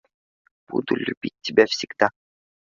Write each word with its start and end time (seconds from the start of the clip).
Буду 0.67 0.95
любить 0.95 1.35
тебя 1.41 1.67
всегда 1.67 2.09